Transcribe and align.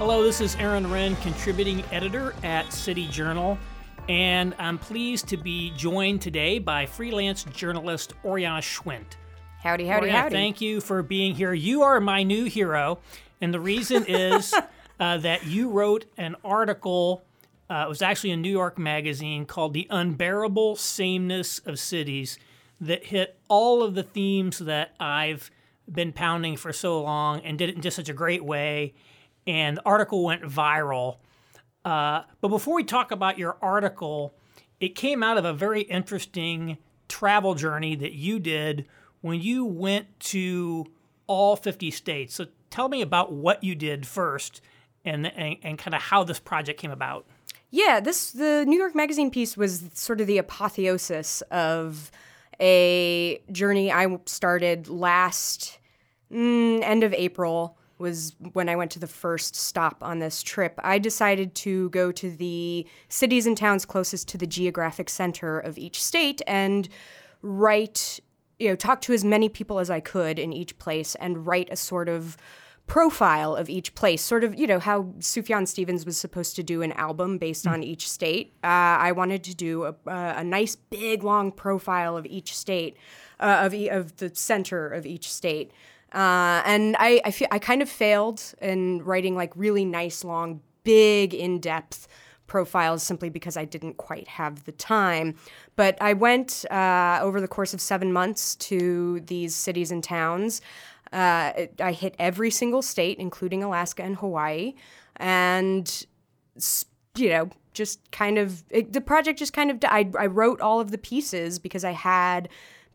Hello, 0.00 0.22
this 0.22 0.40
is 0.40 0.56
Aaron 0.56 0.86
Renn, 0.86 1.14
contributing 1.20 1.84
editor 1.92 2.34
at 2.42 2.72
City 2.72 3.06
Journal, 3.08 3.58
and 4.08 4.54
I'm 4.58 4.78
pleased 4.78 5.28
to 5.28 5.36
be 5.36 5.74
joined 5.76 6.22
today 6.22 6.58
by 6.58 6.86
freelance 6.86 7.44
journalist 7.44 8.14
Oriana 8.24 8.62
Schwindt. 8.62 9.18
Howdy, 9.62 9.84
howdy, 9.84 10.06
Oriana, 10.06 10.18
howdy. 10.22 10.34
Thank 10.34 10.62
you 10.62 10.80
for 10.80 11.02
being 11.02 11.34
here. 11.34 11.52
You 11.52 11.82
are 11.82 12.00
my 12.00 12.22
new 12.22 12.46
hero, 12.46 13.00
and 13.42 13.52
the 13.52 13.60
reason 13.60 14.06
is 14.08 14.54
uh, 15.00 15.18
that 15.18 15.44
you 15.44 15.68
wrote 15.68 16.06
an 16.16 16.34
article. 16.42 17.22
Uh, 17.68 17.82
it 17.84 17.88
was 17.90 18.00
actually 18.00 18.30
a 18.30 18.38
New 18.38 18.48
York 18.48 18.78
magazine 18.78 19.44
called 19.44 19.74
"The 19.74 19.86
Unbearable 19.90 20.76
Sameness 20.76 21.58
of 21.66 21.78
Cities," 21.78 22.38
that 22.80 23.04
hit 23.04 23.38
all 23.48 23.82
of 23.82 23.94
the 23.94 24.02
themes 24.02 24.60
that 24.60 24.94
I've 24.98 25.50
been 25.92 26.14
pounding 26.14 26.56
for 26.56 26.72
so 26.72 27.02
long, 27.02 27.40
and 27.40 27.58
did 27.58 27.68
it 27.68 27.74
in 27.74 27.82
just 27.82 27.96
such 27.96 28.08
a 28.08 28.14
great 28.14 28.42
way. 28.42 28.94
And 29.46 29.78
the 29.78 29.84
article 29.84 30.24
went 30.24 30.42
viral. 30.42 31.18
Uh, 31.84 32.22
but 32.40 32.48
before 32.48 32.74
we 32.74 32.84
talk 32.84 33.10
about 33.10 33.38
your 33.38 33.56
article, 33.62 34.34
it 34.80 34.94
came 34.94 35.22
out 35.22 35.38
of 35.38 35.44
a 35.44 35.52
very 35.52 35.82
interesting 35.82 36.78
travel 37.08 37.54
journey 37.54 37.96
that 37.96 38.12
you 38.12 38.38
did 38.38 38.86
when 39.20 39.40
you 39.40 39.64
went 39.64 40.18
to 40.20 40.86
all 41.26 41.56
50 41.56 41.90
states. 41.90 42.34
So 42.34 42.46
tell 42.70 42.88
me 42.88 43.02
about 43.02 43.32
what 43.32 43.62
you 43.62 43.74
did 43.74 44.06
first 44.06 44.60
and, 45.04 45.26
and, 45.26 45.56
and 45.62 45.78
kind 45.78 45.94
of 45.94 46.02
how 46.02 46.24
this 46.24 46.38
project 46.38 46.80
came 46.80 46.90
about. 46.90 47.26
Yeah, 47.70 48.00
this 48.00 48.32
the 48.32 48.64
New 48.66 48.78
York 48.78 48.94
Magazine 48.96 49.30
piece 49.30 49.56
was 49.56 49.84
sort 49.94 50.20
of 50.20 50.26
the 50.26 50.38
apotheosis 50.38 51.40
of 51.52 52.10
a 52.58 53.40
journey 53.52 53.92
I 53.92 54.18
started 54.26 54.88
last 54.88 55.78
mm, 56.32 56.82
end 56.82 57.04
of 57.04 57.14
April 57.14 57.78
was 58.00 58.34
when 58.52 58.68
I 58.68 58.76
went 58.76 58.90
to 58.92 58.98
the 58.98 59.06
first 59.06 59.54
stop 59.54 60.02
on 60.02 60.18
this 60.18 60.42
trip. 60.42 60.78
I 60.82 60.98
decided 60.98 61.54
to 61.56 61.90
go 61.90 62.10
to 62.12 62.30
the 62.30 62.86
cities 63.08 63.46
and 63.46 63.56
towns 63.56 63.84
closest 63.84 64.28
to 64.28 64.38
the 64.38 64.46
geographic 64.46 65.08
center 65.10 65.58
of 65.58 65.78
each 65.78 66.02
state 66.02 66.40
and 66.46 66.88
write, 67.42 68.20
you 68.58 68.68
know, 68.68 68.76
talk 68.76 69.00
to 69.02 69.12
as 69.12 69.24
many 69.24 69.48
people 69.48 69.78
as 69.78 69.90
I 69.90 70.00
could 70.00 70.38
in 70.38 70.52
each 70.52 70.78
place 70.78 71.14
and 71.16 71.46
write 71.46 71.68
a 71.70 71.76
sort 71.76 72.08
of 72.08 72.36
profile 72.90 73.54
of 73.54 73.70
each 73.70 73.94
place, 73.94 74.20
sort 74.20 74.42
of, 74.42 74.58
you 74.58 74.66
know, 74.66 74.80
how 74.80 75.04
Sufjan 75.20 75.68
Stevens 75.68 76.04
was 76.04 76.18
supposed 76.18 76.56
to 76.56 76.62
do 76.64 76.82
an 76.82 76.90
album 76.92 77.38
based 77.38 77.64
on 77.64 77.84
each 77.84 78.10
state. 78.10 78.52
Uh, 78.64 78.98
I 78.98 79.12
wanted 79.12 79.44
to 79.44 79.54
do 79.54 79.84
a, 79.84 79.94
a, 80.06 80.42
nice, 80.42 80.74
big, 80.74 81.22
long 81.22 81.52
profile 81.52 82.16
of 82.16 82.26
each 82.26 82.56
state, 82.56 82.96
uh, 83.38 83.60
of, 83.62 83.74
e- 83.74 83.88
of 83.88 84.16
the 84.16 84.34
center 84.34 84.88
of 84.88 85.06
each 85.06 85.32
state. 85.32 85.70
Uh, 86.12 86.62
and 86.64 86.96
I, 86.98 87.20
I, 87.24 87.30
feel, 87.30 87.48
I 87.50 87.58
kind 87.58 87.82
of 87.82 87.88
failed 87.88 88.42
in 88.60 89.02
writing 89.04 89.36
like 89.36 89.52
really 89.54 89.84
nice, 89.84 90.24
long, 90.24 90.60
big, 90.82 91.34
in 91.34 91.60
depth 91.60 92.08
profiles 92.46 93.02
simply 93.04 93.28
because 93.28 93.56
I 93.56 93.64
didn't 93.64 93.96
quite 93.96 94.26
have 94.26 94.64
the 94.64 94.72
time. 94.72 95.36
But 95.76 95.96
I 96.00 96.14
went 96.14 96.64
uh, 96.70 97.20
over 97.22 97.40
the 97.40 97.46
course 97.46 97.72
of 97.72 97.80
seven 97.80 98.12
months 98.12 98.56
to 98.56 99.20
these 99.20 99.54
cities 99.54 99.92
and 99.92 100.02
towns. 100.02 100.60
Uh, 101.12 101.52
I 101.80 101.92
hit 101.92 102.16
every 102.18 102.50
single 102.50 102.82
state, 102.82 103.18
including 103.18 103.62
Alaska 103.62 104.02
and 104.02 104.16
Hawaii. 104.16 104.74
And, 105.16 106.06
you 107.16 107.28
know, 107.28 107.50
just 107.72 108.10
kind 108.10 108.36
of, 108.36 108.64
it, 108.70 108.92
the 108.92 109.00
project 109.00 109.38
just 109.38 109.52
kind 109.52 109.70
of, 109.70 109.78
I, 109.84 110.10
I 110.18 110.26
wrote 110.26 110.60
all 110.60 110.80
of 110.80 110.90
the 110.90 110.98
pieces 110.98 111.60
because 111.60 111.84
I 111.84 111.92
had 111.92 112.48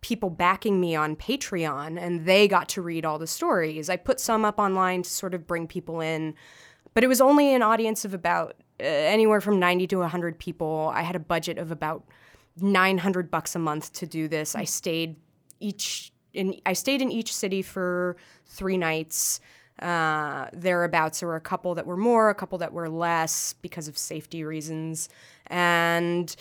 people 0.05 0.29
backing 0.29 0.79
me 0.79 0.95
on 0.95 1.15
Patreon 1.15 1.99
and 1.99 2.27
they 2.27 2.47
got 2.47 2.69
to 2.69 2.79
read 2.79 3.05
all 3.05 3.17
the 3.17 3.25
stories. 3.25 3.89
I 3.89 3.97
put 3.97 4.19
some 4.19 4.45
up 4.45 4.59
online 4.59 5.01
to 5.01 5.09
sort 5.09 5.33
of 5.33 5.47
bring 5.47 5.65
people 5.65 5.99
in, 5.99 6.35
but 6.93 7.03
it 7.03 7.07
was 7.07 7.19
only 7.19 7.55
an 7.55 7.63
audience 7.63 8.05
of 8.05 8.13
about 8.13 8.53
uh, 8.79 8.83
anywhere 8.83 9.41
from 9.41 9.59
90 9.59 9.87
to 9.87 9.97
100 9.97 10.37
people. 10.37 10.91
I 10.93 11.01
had 11.01 11.15
a 11.15 11.19
budget 11.19 11.57
of 11.57 11.71
about 11.71 12.03
900 12.61 13.31
bucks 13.31 13.55
a 13.55 13.59
month 13.59 13.93
to 13.93 14.05
do 14.05 14.27
this. 14.27 14.53
I 14.53 14.65
stayed 14.65 15.15
each 15.59 16.13
in 16.33 16.59
I 16.67 16.73
stayed 16.73 17.01
in 17.01 17.11
each 17.11 17.35
city 17.35 17.63
for 17.63 18.15
3 18.45 18.77
nights. 18.77 19.39
Uh, 19.81 20.45
thereabouts 20.53 21.21
there 21.21 21.29
were 21.29 21.35
a 21.35 21.41
couple 21.41 21.73
that 21.73 21.87
were 21.87 21.97
more, 21.97 22.29
a 22.29 22.35
couple 22.35 22.59
that 22.59 22.73
were 22.73 22.89
less 22.89 23.53
because 23.53 23.87
of 23.87 23.97
safety 23.97 24.43
reasons. 24.43 25.09
And 25.47 26.35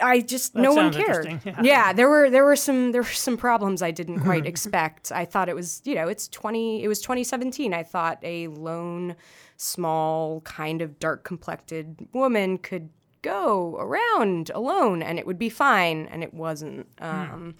I 0.00 0.20
just 0.20 0.54
That 0.54 0.62
no 0.62 0.74
one 0.74 0.92
cared. 0.92 1.26
Yeah. 1.44 1.60
Yeah. 1.62 1.92
there 1.92 2.08
were 2.08 2.30
there 2.30 2.44
were 2.44 2.56
some 2.56 2.92
there 2.92 3.02
were 3.02 3.08
some 3.08 3.36
problems 3.36 3.82
I 3.82 3.90
didn't 3.90 4.20
quite 4.20 4.46
expect. 4.46 5.10
I 5.12 5.24
thought 5.24 5.48
it 5.48 5.54
was 5.56 5.82
you 5.84 5.94
know 5.94 6.08
it's 6.08 6.28
twenty 6.28 6.82
it 6.84 6.88
was 6.88 7.00
twenty 7.00 7.24
seventeen. 7.24 7.74
I 7.74 7.82
thought 7.82 8.18
a 8.22 8.48
lone, 8.48 9.16
small, 9.56 10.40
kind 10.42 10.82
of 10.82 10.98
dark 10.98 11.24
complected 11.24 12.08
woman 12.12 12.58
could 12.58 12.90
go 13.22 13.76
around 13.80 14.50
alone 14.54 15.02
and 15.02 15.18
it 15.18 15.26
would 15.26 15.38
be 15.38 15.48
fine, 15.48 16.06
and 16.06 16.22
it 16.22 16.32
wasn't. 16.32 16.86
Um, 17.00 17.54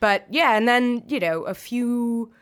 But 0.00 0.26
yeah, 0.30 0.56
and 0.56 0.66
then 0.68 1.02
you 1.08 1.20
know 1.20 1.42
a 1.44 1.54
few 1.54 2.32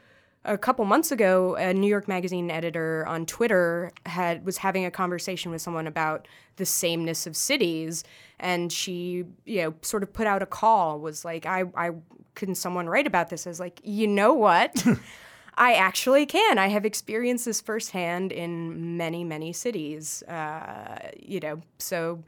a 0.44 0.56
couple 0.56 0.84
months 0.84 1.10
ago, 1.10 1.56
a 1.56 1.74
New 1.74 1.88
York 1.88 2.08
Magazine 2.08 2.50
editor 2.50 3.04
on 3.06 3.26
Twitter 3.26 3.92
had 4.06 4.44
was 4.44 4.58
having 4.58 4.84
a 4.84 4.90
conversation 4.90 5.50
with 5.50 5.60
someone 5.60 5.86
about 5.86 6.28
the 6.56 6.64
sameness 6.66 7.26
of 7.26 7.36
cities, 7.36 8.04
and 8.38 8.72
she, 8.72 9.24
you 9.44 9.62
know, 9.62 9.74
sort 9.82 10.02
of 10.02 10.12
put 10.12 10.26
out 10.26 10.42
a 10.42 10.46
call. 10.46 11.00
Was 11.00 11.24
like, 11.24 11.44
I, 11.44 11.64
I 11.76 11.90
couldn't 12.34 12.54
someone 12.54 12.88
write 12.88 13.06
about 13.06 13.30
this? 13.30 13.46
I 13.46 13.50
was 13.50 13.60
like, 13.60 13.80
you 13.82 14.06
know 14.06 14.32
what? 14.32 14.84
I 15.58 15.74
actually 15.74 16.24
can. 16.24 16.56
I 16.56 16.68
have 16.68 16.84
experienced 16.84 17.44
this 17.44 17.60
firsthand 17.60 18.30
in 18.30 18.96
many, 18.96 19.24
many 19.24 19.52
cities. 19.52 20.22
Uh, 20.22 21.10
you 21.18 21.40
know, 21.40 21.60
so 21.78 22.22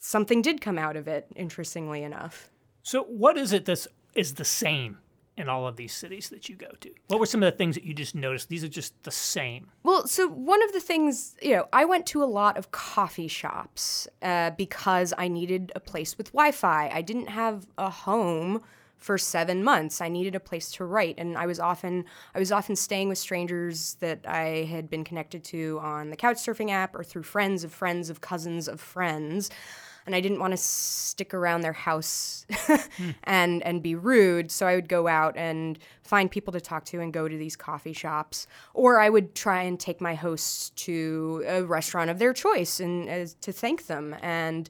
something 0.00 0.42
did 0.42 0.60
come 0.60 0.76
out 0.76 0.96
of 0.96 1.06
it. 1.06 1.28
Interestingly 1.36 2.02
enough. 2.02 2.50
So, 2.82 3.04
what 3.04 3.38
is 3.38 3.52
it 3.52 3.64
that 3.66 3.86
is 4.14 4.34
the 4.34 4.44
same 4.44 4.98
in 5.36 5.48
all 5.48 5.66
of 5.66 5.76
these 5.76 5.92
cities 5.92 6.28
that 6.28 6.48
you 6.48 6.56
go 6.56 6.68
to? 6.80 6.90
What 7.08 7.20
were 7.20 7.26
some 7.26 7.42
of 7.42 7.52
the 7.52 7.56
things 7.56 7.74
that 7.74 7.84
you 7.84 7.94
just 7.94 8.14
noticed? 8.14 8.48
These 8.48 8.64
are 8.64 8.68
just 8.68 9.00
the 9.02 9.10
same. 9.10 9.68
Well, 9.82 10.06
so 10.06 10.28
one 10.28 10.62
of 10.62 10.72
the 10.72 10.80
things, 10.80 11.36
you 11.40 11.56
know, 11.56 11.68
I 11.72 11.84
went 11.84 12.06
to 12.06 12.22
a 12.22 12.26
lot 12.26 12.56
of 12.56 12.70
coffee 12.70 13.28
shops 13.28 14.08
uh, 14.20 14.50
because 14.50 15.14
I 15.16 15.28
needed 15.28 15.72
a 15.74 15.80
place 15.80 16.18
with 16.18 16.32
Wi 16.32 16.52
Fi. 16.52 16.90
I 16.92 17.02
didn't 17.02 17.28
have 17.28 17.66
a 17.78 17.90
home 17.90 18.62
for 19.02 19.18
seven 19.18 19.64
months. 19.64 20.00
I 20.00 20.08
needed 20.08 20.36
a 20.36 20.40
place 20.40 20.70
to 20.72 20.84
write, 20.84 21.16
and 21.18 21.36
I 21.36 21.46
was 21.46 21.58
often 21.58 22.04
I 22.34 22.38
was 22.38 22.52
often 22.52 22.76
staying 22.76 23.08
with 23.08 23.18
strangers 23.18 23.96
that 24.00 24.20
I 24.26 24.68
had 24.70 24.88
been 24.88 25.02
connected 25.02 25.42
to 25.44 25.80
on 25.82 26.10
the 26.10 26.16
couchsurfing 26.16 26.70
app 26.70 26.94
or 26.94 27.02
through 27.02 27.24
friends 27.24 27.64
of 27.64 27.72
friends 27.72 28.10
of 28.10 28.20
cousins 28.20 28.68
of 28.68 28.80
friends. 28.80 29.50
And 30.06 30.14
I 30.14 30.20
didn't 30.20 30.40
want 30.40 30.52
to 30.52 30.56
stick 30.56 31.32
around 31.32 31.60
their 31.60 31.72
house 31.72 32.46
and 33.24 33.62
and 33.62 33.82
be 33.82 33.94
rude, 33.94 34.50
so 34.50 34.66
I 34.66 34.74
would 34.74 34.88
go 34.88 35.06
out 35.08 35.36
and 35.36 35.78
find 36.02 36.30
people 36.30 36.52
to 36.52 36.60
talk 36.60 36.84
to 36.86 37.00
and 37.00 37.12
go 37.12 37.28
to 37.28 37.36
these 37.36 37.56
coffee 37.56 37.92
shops, 37.92 38.46
or 38.74 38.98
I 38.98 39.08
would 39.08 39.34
try 39.34 39.62
and 39.62 39.78
take 39.78 40.00
my 40.00 40.14
hosts 40.14 40.70
to 40.70 41.44
a 41.46 41.62
restaurant 41.62 42.10
of 42.10 42.18
their 42.18 42.32
choice 42.32 42.80
and 42.80 43.08
uh, 43.08 43.26
to 43.40 43.52
thank 43.52 43.86
them. 43.86 44.16
And 44.22 44.68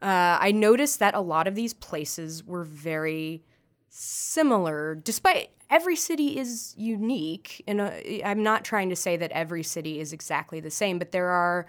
uh, 0.00 0.38
I 0.40 0.52
noticed 0.52 0.98
that 0.98 1.14
a 1.14 1.20
lot 1.20 1.46
of 1.46 1.54
these 1.54 1.74
places 1.74 2.44
were 2.44 2.64
very 2.64 3.44
similar, 3.88 4.94
despite 4.94 5.50
every 5.70 5.96
city 5.96 6.38
is 6.38 6.74
unique. 6.76 7.62
And 7.66 7.80
I'm 8.24 8.42
not 8.42 8.64
trying 8.64 8.90
to 8.90 8.96
say 8.96 9.16
that 9.16 9.30
every 9.32 9.62
city 9.62 10.00
is 10.00 10.12
exactly 10.12 10.60
the 10.60 10.70
same, 10.70 10.98
but 10.98 11.12
there 11.12 11.28
are 11.28 11.66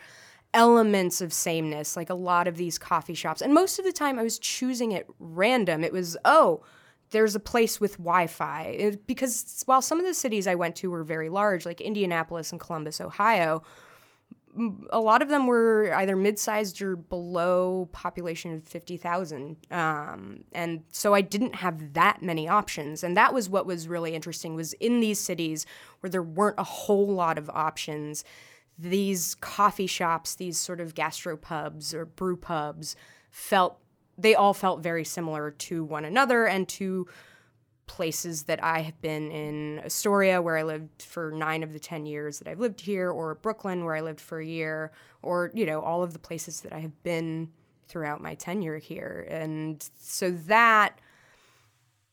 elements 0.53 1.21
of 1.21 1.33
sameness, 1.33 1.95
like 1.95 2.09
a 2.09 2.15
lot 2.15 2.47
of 2.47 2.57
these 2.57 2.77
coffee 2.77 3.13
shops. 3.13 3.41
And 3.41 3.53
most 3.53 3.79
of 3.79 3.85
the 3.85 3.91
time, 3.91 4.19
I 4.19 4.23
was 4.23 4.39
choosing 4.39 4.91
it 4.91 5.07
random. 5.19 5.83
It 5.83 5.93
was, 5.93 6.15
oh, 6.25 6.63
there's 7.11 7.35
a 7.35 7.39
place 7.39 7.79
with 7.79 7.93
Wi 7.97 8.27
Fi. 8.27 8.97
Because 9.07 9.63
while 9.65 9.81
some 9.81 9.99
of 9.99 10.05
the 10.05 10.13
cities 10.13 10.47
I 10.47 10.55
went 10.55 10.75
to 10.77 10.91
were 10.91 11.03
very 11.03 11.29
large, 11.29 11.65
like 11.65 11.81
Indianapolis 11.81 12.51
and 12.51 12.59
Columbus, 12.59 13.01
Ohio, 13.01 13.63
a 14.91 14.99
lot 14.99 15.21
of 15.21 15.29
them 15.29 15.47
were 15.47 15.91
either 15.95 16.15
mid-sized 16.15 16.81
or 16.81 16.95
below 16.95 17.89
population 17.91 18.53
of 18.53 18.63
50,000. 18.63 19.57
Um, 19.71 20.43
and 20.51 20.83
so 20.91 21.13
I 21.13 21.21
didn't 21.21 21.55
have 21.55 21.93
that 21.93 22.21
many 22.21 22.47
options. 22.47 23.03
And 23.03 23.17
that 23.17 23.33
was 23.33 23.49
what 23.49 23.65
was 23.65 23.87
really 23.87 24.13
interesting 24.13 24.55
was 24.55 24.73
in 24.73 24.99
these 24.99 25.19
cities 25.19 25.65
where 26.01 26.09
there 26.09 26.21
weren't 26.21 26.59
a 26.59 26.63
whole 26.63 27.07
lot 27.07 27.37
of 27.37 27.49
options, 27.49 28.23
these 28.77 29.35
coffee 29.35 29.87
shops, 29.87 30.35
these 30.35 30.57
sort 30.57 30.79
of 30.79 30.93
gastropubs 30.93 31.93
or 31.93 32.05
brew 32.05 32.37
pubs 32.37 32.95
felt 33.29 33.79
they 34.17 34.35
all 34.35 34.53
felt 34.53 34.81
very 34.81 35.03
similar 35.03 35.51
to 35.51 35.83
one 35.83 36.05
another 36.05 36.45
and 36.45 36.67
to 36.69 37.07
places 37.87 38.43
that 38.43 38.63
I 38.63 38.79
have 38.79 38.99
been 39.01 39.31
in 39.31 39.79
Astoria, 39.79 40.41
where 40.41 40.57
I 40.57 40.63
lived 40.63 41.01
for 41.01 41.31
nine 41.31 41.63
of 41.63 41.73
the 41.73 41.79
10 41.79 42.05
years 42.05 42.39
that 42.39 42.47
I've 42.47 42.59
lived 42.59 42.81
here, 42.81 43.11
or 43.11 43.35
Brooklyn, 43.35 43.83
where 43.83 43.95
I 43.95 44.01
lived 44.01 44.21
for 44.21 44.39
a 44.39 44.45
year, 44.45 44.91
or, 45.21 45.51
you 45.53 45.65
know, 45.65 45.81
all 45.81 46.03
of 46.03 46.13
the 46.13 46.19
places 46.19 46.61
that 46.61 46.73
I 46.73 46.79
have 46.79 47.03
been 47.03 47.49
throughout 47.87 48.21
my 48.21 48.35
tenure 48.35 48.77
here. 48.77 49.27
And 49.29 49.87
so 49.99 50.31
that. 50.31 50.99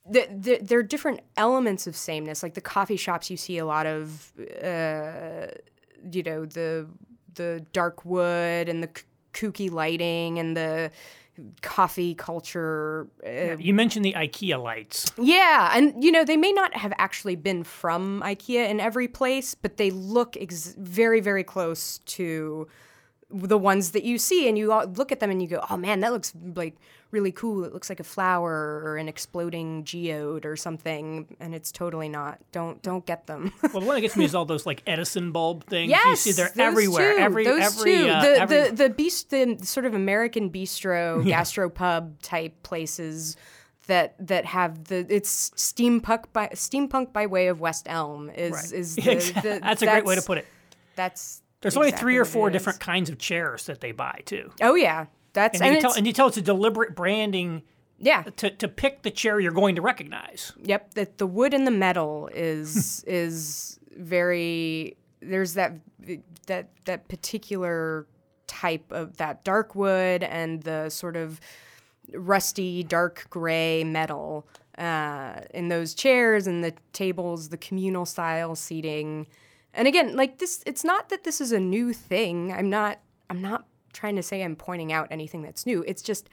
The, 0.09 0.27
the, 0.31 0.59
there 0.61 0.79
are 0.79 0.83
different 0.83 1.21
elements 1.37 1.87
of 1.87 1.95
sameness. 1.95 2.43
Like 2.43 2.55
the 2.55 2.61
coffee 2.61 2.97
shops, 2.97 3.31
you 3.31 3.37
see 3.37 3.59
a 3.59 3.67
lot 3.67 3.87
of 3.87 4.33
uh, 4.61 5.49
you 6.13 6.23
know 6.23 6.45
the 6.47 6.87
the 7.35 7.65
dark 7.73 8.05
wood 8.05 8.69
and 8.69 8.83
the 8.83 8.89
k- 8.89 9.03
kooky 9.33 9.71
lighting 9.71 10.39
and 10.39 10.57
the 10.57 10.91
coffee 11.63 12.15
culture. 12.15 13.07
Uh, 13.27 13.57
You 13.57 13.73
mentioned 13.73 14.05
the 14.05 14.13
IKEA 14.15 14.63
lights. 14.63 15.11
yeah, 15.17 15.73
and 15.75 16.03
you 16.05 16.11
know 16.13 16.25
they 16.25 16.37
may 16.37 16.53
not 16.53 16.75
have 16.77 16.93
actually 16.99 17.37
been 17.37 17.65
from 17.65 18.23
IKEA 18.25 18.69
in 18.69 18.81
every 18.81 19.09
place, 19.09 19.55
but 19.55 19.77
they 19.77 19.91
look 19.91 20.37
ex- 20.37 20.75
very 20.79 21.21
very 21.21 21.45
close 21.45 21.99
to 22.07 22.67
the 23.33 23.59
ones 23.59 23.93
that 23.93 24.03
you 24.05 24.19
see 24.19 24.49
and 24.49 24.59
you 24.59 24.73
all 24.73 24.87
look 24.87 25.13
at 25.13 25.21
them 25.21 25.31
and 25.31 25.41
you 25.41 25.49
go, 25.49 25.65
"Oh 25.71 25.77
man, 25.77 26.01
that 26.01 26.13
looks 26.13 26.33
like 26.57 26.75
really 27.13 27.33
cool. 27.33 27.65
It 27.65 27.73
looks 27.73 27.89
like 27.89 28.01
a 28.01 28.05
flower 28.05 28.83
or 28.85 28.97
an 28.97 29.09
exploding 29.09 29.85
geode 29.85 30.45
or 30.45 30.57
something." 30.57 31.37
And 31.41 31.55
it's 31.55 31.71
totally 31.73 32.09
not. 32.09 32.39
Don't 32.53 32.83
don't 32.83 33.07
get 33.07 33.27
them. 33.27 33.53
Well, 33.63 33.81
the 33.81 33.87
one 33.87 33.95
that 33.97 34.01
gets 34.01 34.17
me 34.17 34.25
is 34.25 34.35
all 34.35 34.45
those 34.45 34.67
like 34.67 34.83
Edison 34.87 35.31
bulb 35.33 35.65
things. 35.67 35.91
yes, 35.91 36.27
you 36.27 36.33
see 36.33 36.43
they're 36.43 36.53
everywhere. 36.59 37.15
Too, 37.15 37.21
Every 37.21 37.45
those 37.45 37.63
every, 37.79 37.93
two. 37.99 38.09
uh, 38.09 38.23
the, 38.23 38.41
every- 38.41 38.69
the 38.71 38.75
the 38.75 38.91
beast 38.91 39.31
the 39.31 39.59
sort 39.63 39.87
of 39.87 39.95
American 39.95 40.51
bistro 40.51 41.23
gastropub 41.25 42.15
type 42.23 42.63
places 42.65 43.37
that 43.87 44.15
that 44.27 44.45
have 44.45 44.85
the 44.85 45.07
it's 45.09 45.51
steampunk 45.51 46.25
by 46.33 46.49
steampunk 46.49 47.13
by 47.13 47.27
way 47.27 47.47
of 47.49 47.61
West 47.61 47.87
Elm 47.89 48.29
is 48.31 48.53
Right. 48.53 48.73
is 48.73 48.95
the, 48.97 49.03
the, 49.43 49.61
that's 49.63 49.83
a 49.83 49.87
great 49.87 50.05
way 50.05 50.15
to 50.17 50.23
put 50.23 50.39
it. 50.39 50.47
That's 50.97 51.40
There's 51.61 51.77
only 51.77 51.91
three 51.91 52.17
or 52.17 52.25
four 52.25 52.51
different 52.51 52.81
kinds 52.81 53.11
of 53.11 53.19
chairs 53.19 53.67
that 53.67 53.81
they 53.81 53.93
buy 53.93 54.23
too. 54.25 54.51
Oh 54.63 54.75
yeah, 54.75 55.07
that's 55.33 55.61
And, 55.61 55.67
and, 55.67 55.75
you 55.75 55.81
tell, 55.81 55.91
it's, 55.91 55.99
and 55.99 56.07
you 56.07 56.13
tell 56.13 56.29
it's 56.29 56.37
a 56.37 56.43
deliberate 56.43 56.95
branding 56.95 57.63
yeah. 57.99 58.23
to, 58.37 58.51
to 58.51 58.69
pick 58.69 59.03
the 59.03 59.11
chair 59.11 59.39
you're 59.39 59.53
going 59.53 59.77
to 59.77 59.83
recognize. 59.83 60.53
Yep, 60.63 60.95
that 60.95 61.19
the 61.19 61.27
wood 61.27 61.53
and 61.53 61.67
the 61.67 61.71
metal 61.71 62.31
is 62.35 63.05
is 63.07 63.79
very 63.97 64.97
there's 65.21 65.55
that 65.55 65.75
that 66.47 66.71
that 66.87 67.09
particular 67.09 68.07
type 68.47 68.91
of 68.91 69.19
that 69.19 69.45
dark 69.45 69.75
wood 69.75 70.23
and 70.23 70.63
the 70.63 70.89
sort 70.89 71.17
of 71.17 71.41
rusty 72.15 72.83
dark 72.83 73.27
gray 73.31 73.85
metal 73.85 74.49
uh, 74.79 75.41
in 75.53 75.69
those 75.69 75.95
chairs 75.95 76.47
and 76.47 76.65
the 76.65 76.73
tables, 76.93 77.51
the 77.51 77.59
communal 77.59 78.07
style 78.07 78.57
seating. 78.57 79.27
And 79.75 79.87
again, 79.87 80.17
like 80.17 80.39
this 80.39 80.63
it's 80.67 80.85
not 80.85 81.09
that 81.11 81.25
this 81.25 81.41
is 81.41 81.53
a 81.53 81.61
new 81.61 81.93
thing. 81.93 82.53
I'm 82.53 82.71
not 82.71 83.01
I'm 83.29 83.41
not 83.41 83.67
trying 83.93 84.17
to 84.17 84.23
say 84.23 84.43
I'm 84.43 84.57
pointing 84.57 84.93
out 84.93 85.09
anything 85.11 85.43
that's 85.43 85.67
new. 85.67 85.85
It's 85.87 86.03
just 86.03 86.29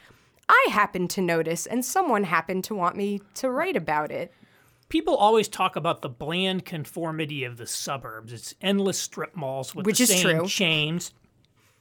I 0.50 0.68
happened 0.72 1.10
to 1.12 1.22
notice 1.22 1.66
and 1.66 1.84
someone 1.84 2.24
happened 2.24 2.64
to 2.66 2.76
want 2.76 2.96
me 2.96 3.22
to 3.36 3.50
write 3.50 3.76
about 3.76 4.12
it. 4.12 4.32
People 4.90 5.16
always 5.16 5.50
talk 5.50 5.76
about 5.76 6.02
the 6.02 6.10
bland 6.10 6.64
conformity 6.64 7.44
of 7.44 7.58
the 7.58 7.68
suburbs. 7.68 8.32
It's 8.32 8.56
endless 8.62 8.98
strip 8.98 9.36
malls 9.36 9.76
with 9.76 9.86
Which 9.86 9.98
the 9.98 10.04
is 10.04 10.22
same 10.22 10.38
true. 10.38 10.48
chains, 10.48 11.14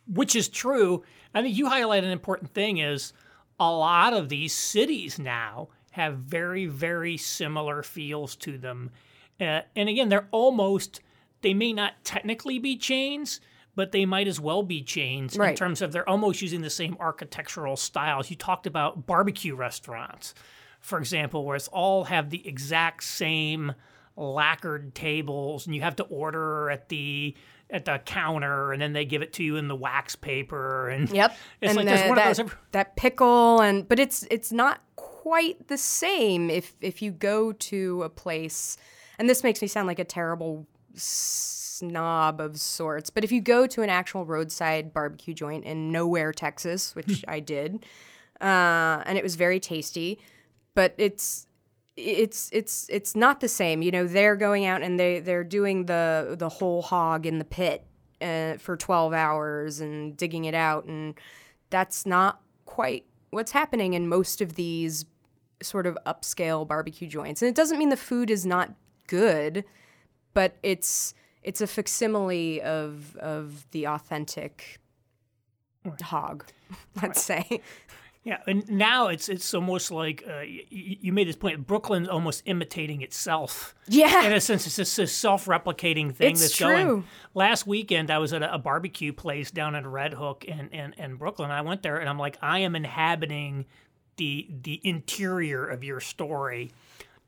which 0.08 0.35
is 0.35 0.49
true. 0.49 1.05
I 1.32 1.43
think 1.43 1.56
you 1.56 1.69
highlight 1.69 2.03
an 2.03 2.11
important 2.11 2.53
thing 2.53 2.79
is 2.79 3.12
a 3.61 3.70
lot 3.70 4.12
of 4.12 4.29
these 4.29 4.53
cities 4.53 5.19
now 5.20 5.69
have 5.93 6.17
very, 6.19 6.67
very 6.67 7.17
similar 7.17 7.82
feels 7.85 8.35
to 8.37 8.58
them. 8.58 8.91
Uh, 9.41 9.61
and 9.76 9.88
again, 9.88 10.08
they're 10.08 10.29
almost, 10.32 11.00
they 11.46 11.54
may 11.54 11.72
not 11.72 11.93
technically 12.02 12.58
be 12.58 12.76
chains, 12.76 13.40
but 13.76 13.93
they 13.93 14.04
might 14.04 14.26
as 14.26 14.40
well 14.40 14.64
be 14.64 14.82
chains 14.82 15.37
in 15.37 15.54
terms 15.54 15.81
of 15.81 15.93
they're 15.93 16.08
almost 16.08 16.43
using 16.43 16.60
the 16.60 16.69
same 16.69 16.96
architectural 16.98 17.76
styles. 17.76 18.28
You 18.31 18.34
talked 18.34 18.66
about 18.66 19.06
barbecue 19.06 19.54
restaurants, 19.54 20.34
for 20.81 20.98
example, 20.98 21.44
where 21.44 21.54
it's 21.54 21.69
all 21.69 22.02
have 22.02 22.31
the 22.31 22.48
exact 22.48 23.04
same 23.04 23.75
lacquered 24.16 24.93
tables, 24.96 25.66
and 25.66 25.75
you 25.76 25.82
have 25.82 25.94
to 25.96 26.02
order 26.02 26.69
at 26.69 26.88
the 26.88 27.37
at 27.70 27.84
the 27.84 28.00
counter, 28.04 28.72
and 28.72 28.82
then 28.82 28.93
they 28.93 29.04
give 29.04 29.22
it 29.22 29.32
to 29.34 29.44
you 29.44 29.54
in 29.54 29.69
the 29.69 29.76
wax 29.76 30.16
paper. 30.16 30.88
And 30.88 31.08
Yep. 31.08 31.37
it's 31.60 31.70
and 31.70 31.76
like 31.76 31.87
the- 31.87 32.08
one 32.08 32.16
that, 32.16 32.22
of 32.22 32.31
those. 32.31 32.40
Every, 32.40 32.56
that 32.72 32.96
pickle 32.96 33.60
and 33.60 33.87
but 33.87 34.00
it's 34.00 34.26
it's 34.32 34.50
not 34.50 34.81
quite 34.96 35.69
the 35.69 35.78
same 35.78 36.50
if 36.50 36.75
if 36.81 37.02
you 37.02 37.12
go 37.12 37.52
to 37.52 38.02
a 38.02 38.08
place 38.08 38.76
and 39.16 39.31
this 39.31 39.44
makes 39.44 39.62
me 39.62 39.69
sound 39.69 39.87
like 39.87 40.00
a 40.00 40.04
terrible 40.04 40.66
snob 40.96 42.40
of 42.40 42.58
sorts, 42.58 43.10
but 43.10 43.25
if 43.25 43.32
you 43.32 43.40
go 43.40 43.66
to 43.66 43.82
an 43.82 43.90
actual 43.90 44.25
roadside 44.25 44.93
barbecue 44.93 45.34
joint 45.34 45.64
in 45.64 45.93
Nowhere, 45.93 46.32
Texas, 46.32 46.94
which 46.96 47.25
I 47.28 47.40
did, 47.40 47.84
uh, 48.40 49.02
and 49.06 49.16
it 49.16 49.25
was 49.25 49.37
very 49.37 49.60
tasty, 49.60 50.19
but 50.75 50.94
it's 50.98 51.46
it's 51.96 52.50
it's 52.52 52.87
it's 52.90 53.16
not 53.16 53.40
the 53.40 53.48
same. 53.48 53.82
You 53.82 53.90
know, 53.90 54.06
they're 54.06 54.37
going 54.37 54.66
out 54.66 54.82
and 54.82 55.00
they 55.00 55.20
they're 55.20 55.44
doing 55.44 55.87
the 55.87 56.37
the 56.38 56.48
whole 56.48 56.82
hog 56.82 57.25
in 57.25 57.38
the 57.38 57.44
pit 57.44 57.87
uh, 58.20 58.56
for 58.58 58.76
12 58.76 59.12
hours 59.12 59.81
and 59.81 60.16
digging 60.16 60.44
it 60.44 60.54
out 60.54 60.87
and 60.87 61.14
that's 61.70 62.06
not 62.06 62.40
quite 62.64 63.04
what's 63.31 63.52
happening 63.52 63.94
in 63.94 64.08
most 64.08 64.40
of 64.40 64.54
these 64.54 65.04
sort 65.62 65.87
of 65.87 65.98
upscale 66.06 66.66
barbecue 66.66 67.08
joints. 67.08 67.43
And 67.43 67.48
it 67.48 67.54
doesn't 67.54 67.78
mean 67.78 67.88
the 67.88 67.96
food 67.96 68.31
is 68.31 68.46
not 68.46 68.75
good, 69.06 69.64
but 70.36 70.54
it's 70.62 71.14
it's 71.42 71.62
a 71.62 71.66
facsimile 71.66 72.60
of 72.60 73.16
of 73.16 73.66
the 73.70 73.86
authentic 73.86 74.78
hog, 76.02 76.44
let's 77.02 77.22
say. 77.22 77.62
yeah, 78.24 78.40
and 78.46 78.68
now 78.68 79.08
it's 79.08 79.28
it's 79.28 79.54
almost 79.54 79.90
like 79.90 80.24
uh, 80.26 80.40
y- 80.40 80.60
y- 80.70 80.98
you 81.00 81.12
made 81.12 81.26
this 81.28 81.36
point. 81.36 81.66
Brooklyn's 81.66 82.08
almost 82.08 82.42
imitating 82.44 83.00
itself. 83.02 83.74
Yeah. 83.88 84.26
in 84.26 84.32
a 84.32 84.40
sense, 84.40 84.66
it's 84.66 84.76
just 84.76 84.96
this 84.96 85.12
self-replicating 85.14 86.14
thing 86.14 86.32
It's 86.32 86.42
that's 86.42 86.56
true. 86.56 86.66
going. 86.84 87.04
Last 87.34 87.66
weekend, 87.66 88.10
I 88.10 88.18
was 88.18 88.32
at 88.34 88.42
a, 88.42 88.52
a 88.54 88.58
barbecue 88.58 89.12
place 89.12 89.50
down 89.50 89.74
in 89.74 89.86
Red 89.86 90.12
Hook 90.14 90.44
in, 90.44 90.68
in, 90.70 90.92
in 90.98 91.16
Brooklyn. 91.16 91.50
I 91.50 91.62
went 91.62 91.82
there, 91.82 91.96
and 91.98 92.08
I'm 92.10 92.18
like, 92.18 92.36
I 92.42 92.58
am 92.60 92.76
inhabiting 92.76 93.64
the 94.16 94.48
the 94.62 94.80
interior 94.82 95.64
of 95.66 95.84
your 95.84 96.00
story 96.00 96.72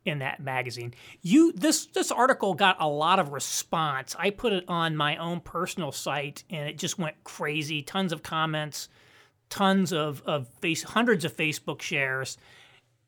in 0.05 0.21
that 0.21 0.41
magazine. 0.41 0.95
You 1.23 1.53
this 1.53 1.87
this 1.87 2.11
article 2.11 2.55
got 2.55 2.77
a 2.81 2.89
lot 2.89 3.19
of 3.19 3.33
response. 3.33 4.17
I 4.19 4.31
put 4.31 4.53
it 4.53 4.65
on 4.69 4.97
my 4.97 5.17
own 5.17 5.41
personal 5.41 5.93
site, 5.93 6.45
and 6.51 6.69
it 6.69 6.79
just 6.79 6.99
went 6.99 7.23
crazy. 7.25 7.83
Tons 7.83 8.13
of 8.13 8.23
comments, 8.23 8.89
tons 9.51 9.93
of 9.93 10.23
of 10.27 10.49
face, 10.61 10.83
hundreds 10.83 11.25
of 11.25 11.37
Facebook 11.37 11.83
shares 11.83 12.39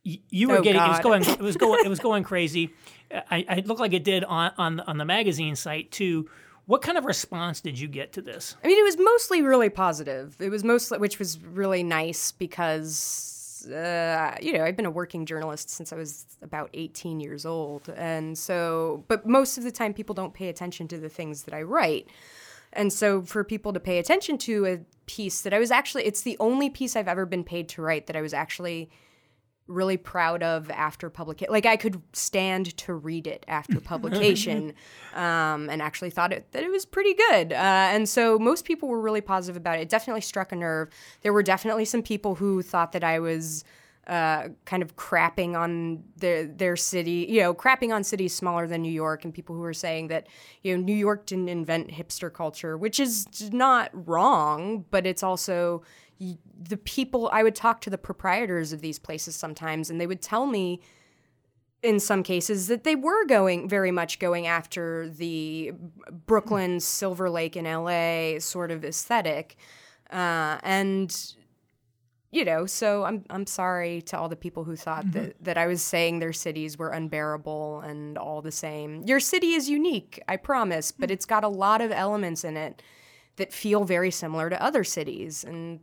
you 0.02 0.48
were 0.48 0.58
Oh, 0.58 0.62
getting 0.62 0.80
it 0.80 0.88
was 0.88 1.00
going 1.00 1.22
it 1.22 1.40
was 1.40 1.56
going 1.56 1.84
it 1.84 1.88
was 1.88 2.00
going 2.08 2.22
crazy. 2.22 2.70
I, 3.12 3.44
I 3.48 3.62
looked 3.66 3.80
like 3.80 3.92
it 3.92 4.04
did 4.04 4.24
on 4.24 4.52
on 4.56 4.80
on 4.80 4.98
the 4.98 5.04
magazine 5.04 5.56
site 5.56 5.90
too. 5.90 6.28
What 6.66 6.82
kind 6.82 6.96
of 6.96 7.04
response 7.04 7.60
did 7.60 7.78
you 7.78 7.88
get 7.88 8.12
to 8.12 8.22
this? 8.22 8.54
I 8.62 8.68
mean, 8.68 8.78
it 8.78 8.84
was 8.84 8.96
mostly 8.96 9.42
really 9.42 9.70
positive. 9.70 10.36
It 10.40 10.50
was 10.50 10.62
mostly, 10.62 10.98
which 10.98 11.18
was 11.18 11.40
really 11.42 11.82
nice 11.82 12.30
because, 12.30 13.29
uh, 13.66 14.36
you 14.40 14.52
know, 14.52 14.64
I've 14.64 14.76
been 14.76 14.86
a 14.86 14.90
working 14.90 15.26
journalist 15.26 15.70
since 15.70 15.92
I 15.92 15.96
was 15.96 16.26
about 16.42 16.70
18 16.74 17.20
years 17.20 17.44
old. 17.46 17.88
And 17.96 18.36
so, 18.36 19.04
but 19.08 19.26
most 19.26 19.58
of 19.58 19.64
the 19.64 19.72
time 19.72 19.94
people 19.94 20.14
don't 20.14 20.34
pay 20.34 20.48
attention 20.48 20.88
to 20.88 20.98
the 20.98 21.08
things 21.08 21.44
that 21.44 21.54
I 21.54 21.62
write. 21.62 22.08
And 22.72 22.92
so 22.92 23.22
for 23.22 23.42
people 23.44 23.72
to 23.72 23.80
pay 23.80 23.98
attention 23.98 24.38
to 24.38 24.66
a 24.66 24.80
piece 25.06 25.40
that 25.42 25.52
I 25.52 25.58
was 25.58 25.70
actually, 25.70 26.04
it's 26.04 26.22
the 26.22 26.36
only 26.38 26.70
piece 26.70 26.94
I've 26.94 27.08
ever 27.08 27.26
been 27.26 27.44
paid 27.44 27.68
to 27.70 27.82
write 27.82 28.06
that 28.06 28.16
I 28.16 28.20
was 28.20 28.32
actually 28.32 28.90
really 29.70 29.96
proud 29.96 30.42
of 30.42 30.70
after 30.70 31.08
publication. 31.08 31.52
Like 31.52 31.66
I 31.66 31.76
could 31.76 32.02
stand 32.12 32.76
to 32.78 32.94
read 32.94 33.26
it 33.26 33.44
after 33.48 33.80
publication, 33.80 34.74
um, 35.14 35.70
and 35.70 35.80
actually 35.80 36.10
thought 36.10 36.32
it 36.32 36.50
that 36.52 36.62
it 36.62 36.70
was 36.70 36.84
pretty 36.84 37.14
good. 37.14 37.52
Uh, 37.52 37.56
and 37.56 38.08
so 38.08 38.38
most 38.38 38.64
people 38.64 38.88
were 38.88 39.00
really 39.00 39.20
positive 39.20 39.56
about 39.56 39.78
it. 39.78 39.82
It 39.82 39.88
definitely 39.88 40.20
struck 40.20 40.52
a 40.52 40.56
nerve. 40.56 40.90
There 41.22 41.32
were 41.32 41.42
definitely 41.42 41.84
some 41.84 42.02
people 42.02 42.34
who 42.34 42.62
thought 42.62 42.92
that 42.92 43.04
I 43.04 43.18
was. 43.20 43.64
Uh, 44.06 44.48
kind 44.64 44.82
of 44.82 44.96
crapping 44.96 45.54
on 45.54 46.02
their 46.16 46.44
their 46.44 46.74
city, 46.74 47.26
you 47.28 47.42
know, 47.42 47.54
crapping 47.54 47.94
on 47.94 48.02
cities 48.02 48.34
smaller 48.34 48.66
than 48.66 48.82
New 48.82 48.90
York, 48.90 49.24
and 49.24 49.32
people 49.32 49.54
who 49.54 49.60
were 49.60 49.74
saying 49.74 50.08
that 50.08 50.26
you 50.62 50.76
know 50.76 50.82
New 50.82 50.94
York 50.94 51.26
didn't 51.26 51.48
invent 51.48 51.90
hipster 51.90 52.32
culture, 52.32 52.76
which 52.76 52.98
is 52.98 53.28
not 53.52 53.90
wrong, 53.92 54.84
but 54.90 55.06
it's 55.06 55.22
also 55.22 55.82
the 56.20 56.76
people. 56.76 57.30
I 57.32 57.42
would 57.42 57.54
talk 57.54 57.80
to 57.82 57.90
the 57.90 57.98
proprietors 57.98 58.72
of 58.72 58.80
these 58.80 58.98
places 58.98 59.34
sometimes, 59.34 59.90
and 59.90 60.00
they 60.00 60.06
would 60.06 60.22
tell 60.22 60.46
me 60.46 60.80
in 61.82 61.98
some 61.98 62.22
cases 62.22 62.68
that 62.68 62.84
they 62.84 62.94
were 62.94 63.24
going 63.24 63.68
very 63.68 63.90
much 63.90 64.18
going 64.18 64.46
after 64.46 65.08
the 65.08 65.72
Brooklyn, 66.26 66.72
hmm. 66.74 66.78
Silver 66.78 67.30
Lake 67.30 67.56
in 67.56 67.64
LA 67.64 68.38
sort 68.38 68.70
of 68.70 68.84
aesthetic. 68.84 69.56
Uh, 70.10 70.58
and 70.62 71.34
you 72.32 72.44
know, 72.44 72.64
so 72.66 73.04
I'm 73.04 73.24
I'm 73.30 73.46
sorry 73.46 74.02
to 74.02 74.18
all 74.18 74.28
the 74.28 74.36
people 74.36 74.64
who 74.64 74.76
thought 74.76 75.04
mm-hmm. 75.06 75.18
that, 75.18 75.44
that 75.44 75.58
I 75.58 75.66
was 75.66 75.82
saying 75.82 76.18
their 76.18 76.32
cities 76.32 76.78
were 76.78 76.90
unbearable 76.90 77.80
and 77.80 78.16
all 78.18 78.42
the 78.42 78.52
same. 78.52 79.02
Your 79.04 79.20
city 79.20 79.54
is 79.54 79.68
unique, 79.68 80.22
I 80.28 80.36
promise, 80.36 80.92
but 80.92 81.08
hmm. 81.08 81.14
it's 81.14 81.24
got 81.24 81.44
a 81.44 81.48
lot 81.48 81.80
of 81.80 81.90
elements 81.90 82.44
in 82.44 82.56
it 82.56 82.82
that 83.36 83.52
feel 83.52 83.84
very 83.84 84.10
similar 84.10 84.50
to 84.50 84.62
other 84.62 84.84
cities 84.84 85.44
and 85.44 85.80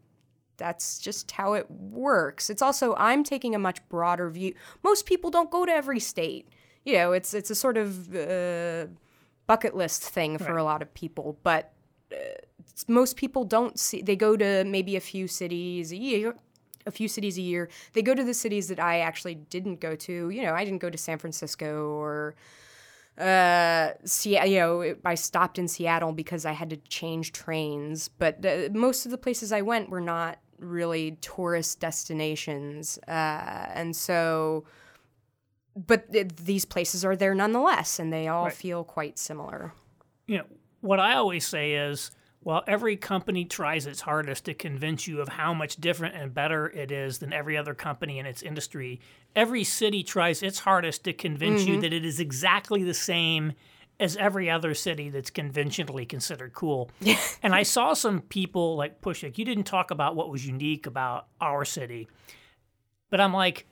that's 0.58 1.00
just 1.00 1.32
how 1.32 1.54
it 1.54 1.70
works. 1.70 2.50
It's 2.50 2.62
also 2.62 2.96
I'm 2.96 3.24
taking 3.24 3.56
a 3.56 3.60
much 3.60 3.88
broader 3.90 4.30
view. 4.30 4.54
Most 4.84 5.06
people 5.06 5.30
don't 5.30 5.52
go 5.52 5.66
to 5.66 5.72
every 5.72 6.00
state. 6.00 6.50
You 6.84 6.94
know, 6.94 7.12
it's 7.12 7.34
it's 7.34 7.50
a 7.50 7.56
sort 7.56 7.78
of 7.78 8.16
uh, 8.16 8.88
bucket 9.46 9.76
list 9.76 10.04
thing 10.04 10.38
for 10.38 10.58
a 10.58 10.64
lot 10.64 10.82
of 10.82 10.94
people, 10.94 11.38
but 11.44 11.74
uh, 12.12 12.16
most 12.88 13.18
people 13.18 13.44
don't 13.44 13.80
see. 13.80 14.02
They 14.02 14.16
go 14.16 14.38
to 14.38 14.64
maybe 14.66 14.96
a 14.96 15.02
few 15.02 15.28
cities 15.28 15.92
a 15.92 15.98
year. 15.98 16.36
A 16.86 16.92
few 16.92 17.10
cities 17.10 17.38
a 17.38 17.42
year. 17.42 17.68
They 17.92 18.02
go 18.02 18.16
to 18.16 18.24
the 18.24 18.34
cities 18.34 18.70
that 18.70 18.80
I 18.80 19.00
actually 19.00 19.36
didn't 19.36 19.82
go 19.82 19.98
to. 19.98 20.30
You 20.30 20.42
know, 20.44 20.54
I 20.54 20.64
didn't 20.64 20.80
go 20.80 20.90
to 20.90 20.98
San 20.98 21.18
Francisco 21.18 21.90
or 21.90 22.36
uh 23.18 23.90
Seattle, 24.06 24.50
you 24.50 24.60
know, 24.60 24.96
I 25.04 25.16
stopped 25.16 25.60
in 25.60 25.68
Seattle 25.68 26.14
because 26.14 26.46
I 26.46 26.52
had 26.52 26.70
to 26.70 26.78
change 26.78 27.34
trains, 27.34 28.08
but 28.08 28.46
most 28.74 29.06
of 29.06 29.12
the 29.12 29.18
places 29.18 29.52
I 29.52 29.62
went 29.62 29.90
were 29.90 30.00
not 30.00 30.38
really 30.60 31.18
tourist 31.22 31.80
destinations. 31.80 32.98
Uh, 33.08 33.12
and 33.74 33.96
so 33.96 34.66
but 35.76 36.12
th- 36.12 36.30
these 36.44 36.66
places 36.66 37.06
are 37.06 37.16
there 37.16 37.36
nonetheless 37.36 38.00
and 38.00 38.12
they 38.12 38.28
all 38.28 38.46
Right. 38.46 38.54
feel 38.54 38.84
quite 38.84 39.20
similar. 39.20 39.74
you 40.26 40.38
know, 40.40 40.46
what 40.82 41.00
I 41.00 41.14
always 41.14 41.46
say 41.46 41.74
is, 41.74 42.12
while 42.42 42.64
every 42.68 42.96
company 42.98 43.46
tries 43.46 43.86
its 43.86 44.02
hardest 44.02 44.46
to 44.46 44.54
convince 44.54 45.08
you 45.08 45.22
of 45.22 45.28
how 45.30 45.54
much 45.54 45.78
different 45.78 46.16
and 46.16 46.34
better 46.34 46.68
it 46.70 46.92
is 46.92 47.20
than 47.20 47.32
every 47.34 47.56
other 47.58 47.74
company 47.74 48.20
in 48.20 48.26
its 48.26 48.42
industry, 48.42 49.00
every 49.36 49.64
city 49.64 50.02
tries 50.04 50.42
its 50.44 50.60
hardest 50.60 51.04
to 51.04 51.14
convince 51.14 51.66
you 51.66 51.80
that 51.82 51.94
it 51.94 52.04
is 52.06 52.20
exactly 52.20 52.84
the 52.84 52.94
same 52.94 53.54
as 54.00 54.16
every 54.18 54.50
other 54.50 54.74
city 54.74 55.10
that's 55.10 55.30
conventionally 55.30 56.06
considered 56.06 56.54
cool. 56.54 56.92
and 57.44 57.56
I 57.56 57.64
saw 57.64 57.94
some 57.94 58.22
people 58.22 58.76
like 58.76 59.02
push 59.02 59.24
like 59.24 59.38
you 59.38 59.46
didn't 59.46 59.66
talk 59.66 59.92
about 59.92 60.16
what 60.16 60.30
was 60.30 60.46
unique 60.46 60.86
about 60.86 61.28
our 61.42 61.66
city. 61.66 62.08
But 63.10 63.22
I'm 63.22 63.34
like, 63.34 63.66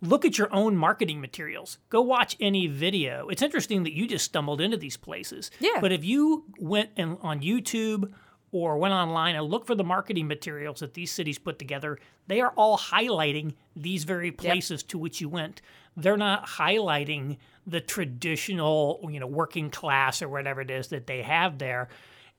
look 0.00 0.24
at 0.24 0.38
your 0.38 0.52
own 0.52 0.76
marketing 0.76 1.20
materials. 1.20 1.78
Go 1.90 2.00
watch 2.00 2.36
any 2.40 2.66
video. 2.66 3.28
It's 3.28 3.42
interesting 3.42 3.84
that 3.84 3.92
you 3.92 4.06
just 4.06 4.24
stumbled 4.24 4.60
into 4.60 4.76
these 4.76 4.96
places. 4.96 5.50
Yeah. 5.60 5.80
But 5.80 5.92
if 5.92 6.04
you 6.04 6.44
went 6.58 6.90
and 6.96 7.18
on 7.22 7.40
YouTube 7.40 8.12
or 8.52 8.78
went 8.78 8.94
online 8.94 9.34
and 9.34 9.46
looked 9.46 9.66
for 9.66 9.74
the 9.74 9.84
marketing 9.84 10.26
materials 10.26 10.80
that 10.80 10.94
these 10.94 11.12
cities 11.12 11.38
put 11.38 11.58
together, 11.58 11.98
they 12.26 12.40
are 12.40 12.52
all 12.56 12.78
highlighting 12.78 13.54
these 13.76 14.04
very 14.04 14.30
places 14.30 14.82
to 14.82 14.98
which 14.98 15.20
you 15.20 15.28
went. 15.28 15.60
They're 15.96 16.16
not 16.16 16.46
highlighting 16.46 17.36
the 17.66 17.80
traditional, 17.80 19.06
you 19.10 19.20
know, 19.20 19.26
working 19.26 19.70
class 19.70 20.22
or 20.22 20.28
whatever 20.28 20.60
it 20.60 20.70
is 20.70 20.88
that 20.88 21.06
they 21.06 21.22
have 21.22 21.58
there. 21.58 21.88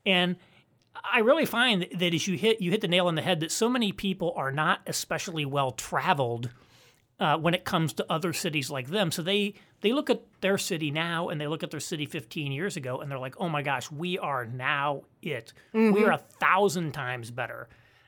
And 0.05 0.37
I 1.13 1.19
really 1.19 1.45
find 1.45 1.87
that 1.95 2.13
as 2.13 2.27
you 2.27 2.37
hit 2.37 2.61
you 2.61 2.71
hit 2.71 2.81
the 2.81 2.87
nail 2.87 3.07
on 3.07 3.15
the 3.15 3.21
head 3.21 3.39
that 3.41 3.51
so 3.51 3.69
many 3.69 3.91
people 3.91 4.33
are 4.35 4.51
not 4.51 4.81
especially 4.87 5.45
well 5.45 5.71
traveled 5.71 6.49
uh, 7.19 7.38
when 7.38 7.53
it 7.53 7.65
comes 7.65 7.93
to 7.93 8.05
other 8.09 8.33
cities 8.33 8.69
like 8.69 8.88
them. 8.88 9.11
So 9.11 9.21
they 9.21 9.55
they 9.81 9.93
look 9.93 10.09
at 10.09 10.21
their 10.41 10.57
city 10.57 10.91
now 10.91 11.29
and 11.29 11.39
they 11.39 11.47
look 11.47 11.63
at 11.63 11.71
their 11.71 11.79
city 11.79 12.05
15 12.05 12.51
years 12.51 12.75
ago 12.77 12.99
and 12.99 13.09
they're 13.09 13.19
like, 13.19 13.35
oh 13.39 13.49
my 13.49 13.61
gosh, 13.61 13.89
we 13.91 14.17
are 14.17 14.45
now 14.45 15.03
it. 15.21 15.53
We 15.93 16.03
are 16.05 16.11
a 16.11 16.17
thousand 16.17 16.93
times 16.93 17.31
better 17.31 17.67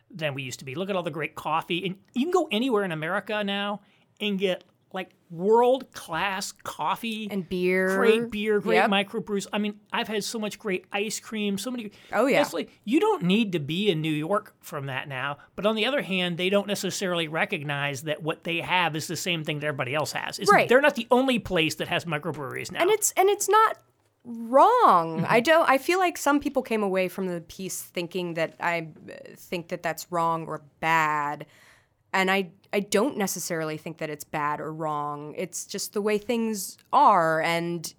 than 0.10 0.34
we 0.34 0.44
used 0.44 0.60
to 0.60 0.65
be. 0.65 0.75
Look 0.75 0.89
at 0.89 0.96
all 0.96 1.03
the 1.03 1.12
great 1.12 1.36
coffee, 1.36 1.86
and 1.86 1.96
you 2.13 2.24
can 2.24 2.32
go 2.32 2.48
anywhere 2.51 2.84
in 2.84 2.91
America 2.91 3.44
now 3.44 3.82
and 4.20 4.38
get 4.38 4.63
like 4.93 5.10
world 5.29 5.91
class 5.93 6.51
coffee 6.63 7.27
And 7.31 7.48
beer. 7.48 7.95
great 7.95 8.29
beer, 8.31 8.60
great 8.60 8.75
Yep. 8.75 8.89
microbrews. 8.89 9.48
I 9.53 9.57
mean, 9.57 9.79
I've 9.93 10.07
had 10.07 10.24
so 10.24 10.38
much 10.39 10.60
great 10.60 10.86
ice 10.91 11.19
cream, 11.19 11.57
so 11.57 11.71
many. 11.71 11.91
Oh, 12.12 12.25
yeah. 12.25 12.41
It's 12.41 12.53
like 12.53 12.69
you 12.83 13.00
don't 13.00 13.24
need 13.24 13.53
to 13.53 13.60
be 13.60 13.89
in 13.89 14.01
New 14.01 14.12
York 14.12 14.53
from 14.62 14.88
that 14.88 15.07
now. 15.07 15.38
But 15.55 15.65
on 15.65 15.75
the 15.75 15.86
other 15.86 16.01
hand, 16.01 16.38
they 16.38 16.50
don't 16.50 16.67
necessarily 16.67 17.27
recognize 17.27 18.01
that 18.03 18.21
what 18.21 18.43
they 18.43 18.57
have 18.62 18.95
is 18.95 19.07
the 19.07 19.15
same 19.15 19.43
thing 19.43 19.60
that 19.62 19.67
everybody 19.67 19.95
else 19.95 20.12
has. 20.12 20.39
It's, 20.39 20.51
Right. 20.51 20.67
They're 20.67 20.81
not 20.81 20.95
the 20.95 21.07
only 21.12 21.39
place 21.39 21.75
that 21.75 21.88
has 21.88 22.05
microbreweries 22.05 22.71
now. 22.71 22.81
and 22.81 22.89
it's 22.91 23.12
and 23.17 23.29
it's 23.29 23.48
not 23.48 23.77
wrong. 24.25 25.17
Mm-hmm. 25.17 25.25
I 25.33 25.39
don't. 25.39 25.69
I 25.69 25.77
feel 25.77 26.00
like 26.00 26.17
some 26.17 26.39
people 26.39 26.62
came 26.62 26.83
away 26.83 27.07
from 27.07 27.27
the 27.27 27.41
piece 27.41 27.81
thinking 27.81 28.36
that 28.36 28.55
I 28.60 28.89
think 29.36 29.69
that 29.69 29.81
that's 29.83 30.07
wrong 30.12 30.45
or 30.45 30.62
bad, 30.79 31.45
and 32.13 32.30
I 32.32 32.50
I 32.74 32.80
don't 32.80 33.18
necessarily 33.18 33.77
think 33.77 33.98
that 33.98 34.10
it's 34.10 34.24
bad 34.24 34.60
or 34.62 34.72
wrong. 34.74 35.34
It's 35.38 35.65
just 35.65 35.94
the 35.94 36.01
way 36.01 36.18
things 36.18 36.77
are, 36.94 37.41
and 37.41 37.94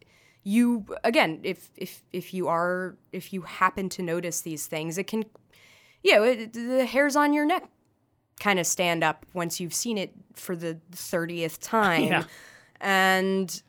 you 0.45 0.85
again, 1.05 1.41
if 1.43 1.71
if 1.77 2.03
if 2.13 2.33
you 2.35 2.49
are 2.49 2.97
if 3.13 3.33
you 3.33 3.43
happen 3.43 3.89
to 3.91 4.03
notice 4.03 4.41
these 4.41 4.67
things, 4.67 4.99
it 4.99 5.07
can, 5.07 5.25
you 6.03 6.15
know, 6.15 6.23
it, 6.25 6.53
the 6.53 6.85
hairs 6.87 7.17
on 7.17 7.33
your 7.33 7.45
neck 7.45 7.65
kind 8.41 8.59
of 8.59 8.67
stand 8.67 9.05
up 9.05 9.25
once 9.35 9.61
you've 9.61 9.75
seen 9.75 9.99
it 9.99 10.13
for 10.35 10.57
the 10.57 10.79
thirtieth 10.91 11.61
time, 11.61 12.05
Yeah. 12.05 12.25
and 12.81 13.63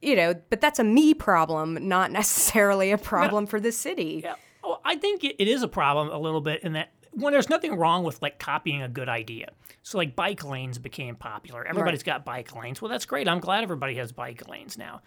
you 0.00 0.14
know, 0.14 0.34
but 0.50 0.60
that's 0.60 0.78
a 0.78 0.84
me 0.84 1.14
problem, 1.14 1.88
not 1.88 2.10
necessarily 2.20 2.90
a 2.92 2.98
problem 2.98 3.46
for 3.46 3.58
the 3.60 3.72
city. 3.72 4.20
Yeah. 4.24 4.34
Well, 4.62 4.80
I 4.84 4.96
think 4.96 5.24
it 5.24 5.40
is 5.48 5.62
a 5.62 5.68
problem 5.68 6.10
a 6.10 6.18
little 6.18 6.40
bit 6.42 6.62
in 6.62 6.74
that 6.74 6.90
when 7.20 7.32
there's 7.32 7.48
nothing 7.48 7.74
wrong 7.76 8.04
with 8.04 8.20
like 8.22 8.38
copying 8.38 8.82
a 8.82 8.88
good 8.88 9.08
idea. 9.08 9.50
So 9.82 9.98
like 9.98 10.14
bike 10.16 10.44
lanes 10.44 10.78
became 10.78 11.16
popular. 11.16 11.66
Everybody's 11.66 12.02
got 12.02 12.24
bike 12.24 12.54
lanes. 12.54 12.80
Well, 12.82 12.90
that's 12.90 13.06
great. 13.06 13.28
I'm 13.28 13.40
glad 13.40 13.62
everybody 13.62 13.94
has 13.96 14.12
bike 14.12 14.48
lanes 14.48 14.76
now. 14.78 15.02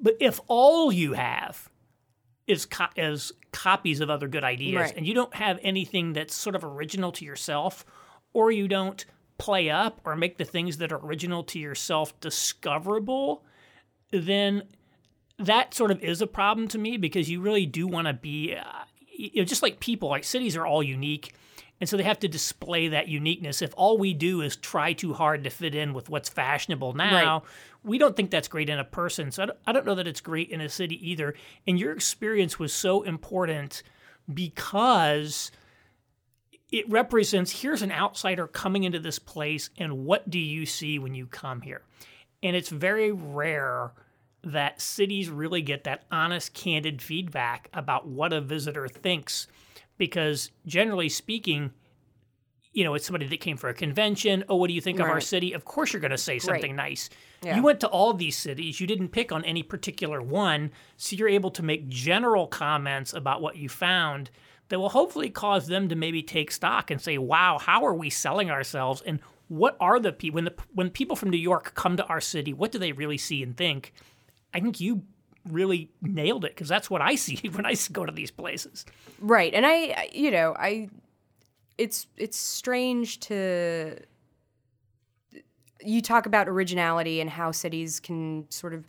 But 0.00 0.16
if 0.20 0.40
all 0.48 0.92
you 0.92 1.14
have 1.14 1.68
is 2.46 2.66
co- 2.66 2.86
is 2.96 3.32
copies 3.52 4.00
of 4.00 4.08
other 4.10 4.28
good 4.28 4.44
ideas 4.44 4.76
Right. 4.80 4.96
and 4.96 5.06
you 5.06 5.14
don't 5.14 5.34
have 5.34 5.58
anything 5.62 6.12
that's 6.12 6.34
sort 6.34 6.54
of 6.54 6.62
original 6.64 7.10
to 7.12 7.24
yourself 7.24 7.84
or 8.32 8.50
you 8.50 8.68
don't 8.68 9.04
play 9.38 9.68
up 9.70 10.00
or 10.04 10.14
make 10.16 10.38
the 10.38 10.44
things 10.44 10.78
that 10.78 10.92
are 10.92 11.04
original 11.04 11.42
to 11.44 11.58
yourself 11.58 12.18
discoverable, 12.20 13.44
then 14.10 14.62
that 15.38 15.74
sort 15.74 15.90
of 15.90 16.02
is 16.02 16.22
a 16.22 16.26
problem 16.26 16.68
to 16.68 16.78
me 16.78 16.96
because 16.96 17.28
you 17.28 17.40
really 17.40 17.66
do 17.66 17.86
want 17.86 18.06
to 18.06 18.12
be, 18.14 18.54
uh, 18.54 18.84
you 19.18 19.42
know, 19.42 19.44
just 19.44 19.62
like 19.62 19.80
people, 19.80 20.08
like 20.08 20.24
cities 20.24 20.56
are 20.56 20.66
all 20.66 20.82
unique. 20.82 21.34
And 21.78 21.88
so 21.88 21.98
they 21.98 22.04
have 22.04 22.20
to 22.20 22.28
display 22.28 22.88
that 22.88 23.08
uniqueness. 23.08 23.60
If 23.60 23.74
all 23.76 23.98
we 23.98 24.14
do 24.14 24.40
is 24.40 24.56
try 24.56 24.94
too 24.94 25.12
hard 25.12 25.44
to 25.44 25.50
fit 25.50 25.74
in 25.74 25.92
with 25.92 26.08
what's 26.08 26.28
fashionable 26.28 26.94
now, 26.94 27.42
we 27.84 27.98
don't 27.98 28.16
think 28.16 28.30
that's 28.30 28.48
great 28.48 28.70
in 28.70 28.78
a 28.78 28.84
person. 28.84 29.30
So 29.30 29.42
I 29.42 29.46
don't, 29.46 29.58
I 29.66 29.72
don't 29.72 29.84
know 29.84 29.94
that 29.94 30.06
it's 30.06 30.22
great 30.22 30.48
in 30.48 30.62
a 30.62 30.70
city 30.70 31.10
either. 31.10 31.34
And 31.66 31.78
your 31.78 31.92
experience 31.92 32.58
was 32.58 32.72
so 32.72 33.02
important 33.02 33.82
because 34.32 35.52
it 36.72 36.88
represents 36.90 37.62
here's 37.62 37.82
an 37.82 37.92
outsider 37.92 38.46
coming 38.46 38.84
into 38.84 38.98
this 38.98 39.18
place, 39.18 39.70
and 39.78 40.04
what 40.04 40.28
do 40.28 40.38
you 40.38 40.66
see 40.66 40.98
when 40.98 41.14
you 41.14 41.26
come 41.26 41.60
here? 41.60 41.82
And 42.42 42.56
it's 42.56 42.70
very 42.70 43.12
rare 43.12 43.92
that 44.44 44.80
cities 44.80 45.28
really 45.28 45.62
get 45.62 45.84
that 45.84 46.04
honest, 46.10 46.54
candid 46.54 47.02
feedback 47.02 47.68
about 47.72 48.06
what 48.06 48.32
a 48.32 48.40
visitor 48.40 48.88
thinks. 48.88 49.46
Because 49.98 50.50
generally 50.66 51.08
speaking, 51.08 51.72
you 52.72 52.84
know, 52.84 52.94
it's 52.94 53.06
somebody 53.06 53.26
that 53.26 53.40
came 53.40 53.56
for 53.56 53.70
a 53.70 53.74
convention. 53.74 54.44
Oh, 54.48 54.56
what 54.56 54.68
do 54.68 54.74
you 54.74 54.82
think 54.82 55.00
of 55.00 55.06
our 55.06 55.20
city? 55.20 55.54
Of 55.54 55.64
course, 55.64 55.92
you're 55.92 56.00
going 56.00 56.10
to 56.10 56.18
say 56.18 56.38
something 56.38 56.76
nice. 56.76 57.08
Yeah. 57.42 57.56
You 57.56 57.62
went 57.62 57.80
to 57.80 57.88
all 57.88 58.12
these 58.12 58.36
cities. 58.36 58.78
You 58.80 58.86
didn't 58.86 59.08
pick 59.08 59.32
on 59.32 59.44
any 59.46 59.62
particular 59.62 60.20
one. 60.20 60.70
So 60.98 61.16
you're 61.16 61.28
able 61.28 61.50
to 61.52 61.62
make 61.62 61.88
general 61.88 62.46
comments 62.46 63.14
about 63.14 63.40
what 63.40 63.56
you 63.56 63.70
found 63.70 64.30
that 64.68 64.78
will 64.78 64.90
hopefully 64.90 65.30
cause 65.30 65.68
them 65.68 65.88
to 65.88 65.94
maybe 65.94 66.22
take 66.22 66.50
stock 66.50 66.90
and 66.90 67.00
say, 67.00 67.16
wow, 67.16 67.58
how 67.58 67.86
are 67.86 67.94
we 67.94 68.10
selling 68.10 68.50
ourselves? 68.50 69.02
And 69.06 69.20
what 69.48 69.76
are 69.80 69.98
the 69.98 70.12
people, 70.12 70.34
when, 70.34 70.44
the, 70.44 70.54
when 70.74 70.90
people 70.90 71.16
from 71.16 71.30
New 71.30 71.38
York 71.38 71.72
come 71.74 71.96
to 71.96 72.04
our 72.06 72.20
city, 72.20 72.52
what 72.52 72.72
do 72.72 72.78
they 72.78 72.92
really 72.92 73.16
see 73.16 73.42
and 73.42 73.56
think? 73.56 73.94
I 74.56 74.60
think 74.60 74.80
you 74.80 75.02
really 75.50 75.90
nailed 76.00 76.46
it 76.46 76.52
because 76.52 76.68
that's 76.68 76.88
what 76.88 77.02
I 77.02 77.14
see 77.26 77.48
when 77.50 77.66
I 77.66 77.74
go 77.92 78.06
to 78.06 78.12
these 78.12 78.30
places. 78.30 78.86
Right. 79.20 79.52
And 79.52 79.66
I, 79.66 80.08
you 80.12 80.30
know, 80.30 80.54
I 80.58 80.88
it's 81.78 82.06
it's 82.16 82.38
strange 82.38 83.20
to 83.20 83.98
you 85.84 86.00
talk 86.00 86.24
about 86.24 86.48
originality 86.48 87.20
and 87.20 87.28
how 87.28 87.52
cities 87.52 88.00
can 88.00 88.50
sort 88.50 88.72
of 88.72 88.86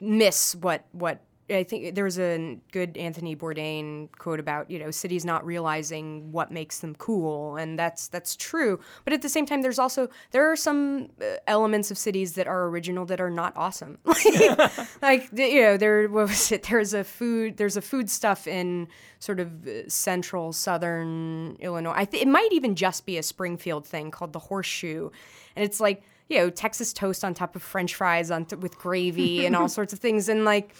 miss 0.00 0.56
what 0.56 0.84
what 0.90 1.20
I 1.50 1.62
think 1.62 1.94
there 1.94 2.04
was 2.04 2.18
a 2.18 2.58
good 2.72 2.96
Anthony 2.96 3.36
Bourdain 3.36 4.08
quote 4.16 4.40
about 4.40 4.70
you 4.70 4.78
know 4.78 4.90
cities 4.90 5.26
not 5.26 5.44
realizing 5.44 6.32
what 6.32 6.50
makes 6.50 6.78
them 6.78 6.94
cool, 6.94 7.56
and 7.56 7.78
that's 7.78 8.08
that's 8.08 8.34
true. 8.34 8.80
But 9.04 9.12
at 9.12 9.20
the 9.20 9.28
same 9.28 9.44
time, 9.44 9.60
there's 9.60 9.78
also 9.78 10.08
there 10.30 10.50
are 10.50 10.56
some 10.56 11.10
uh, 11.20 11.36
elements 11.46 11.90
of 11.90 11.98
cities 11.98 12.32
that 12.34 12.46
are 12.46 12.64
original 12.68 13.04
that 13.06 13.20
are 13.20 13.30
not 13.30 13.52
awesome. 13.56 13.98
like 15.02 15.28
you 15.34 15.60
know 15.60 15.76
there 15.76 16.08
what 16.08 16.28
was 16.28 16.50
it? 16.50 16.62
There's 16.62 16.94
a 16.94 17.04
food 17.04 17.58
there's 17.58 17.76
a 17.76 17.82
food 17.82 18.08
stuff 18.08 18.46
in 18.46 18.88
sort 19.18 19.38
of 19.38 19.66
uh, 19.66 19.88
central 19.88 20.52
southern 20.52 21.56
Illinois. 21.60 21.94
I 21.94 22.04
th- 22.06 22.22
it 22.22 22.28
might 22.28 22.52
even 22.52 22.74
just 22.74 23.04
be 23.04 23.18
a 23.18 23.22
Springfield 23.22 23.86
thing 23.86 24.10
called 24.10 24.32
the 24.32 24.38
horseshoe, 24.38 25.10
and 25.56 25.64
it's 25.64 25.78
like 25.78 26.02
you 26.28 26.38
know 26.38 26.48
Texas 26.48 26.94
toast 26.94 27.22
on 27.22 27.34
top 27.34 27.54
of 27.54 27.62
French 27.62 27.94
fries 27.94 28.30
on 28.30 28.46
t- 28.46 28.56
with 28.56 28.78
gravy 28.78 29.44
and 29.44 29.54
all 29.54 29.68
sorts 29.78 29.92
of 29.92 29.98
things, 29.98 30.30
and 30.30 30.46
like. 30.46 30.74